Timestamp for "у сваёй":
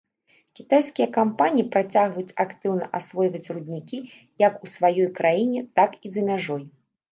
4.65-5.09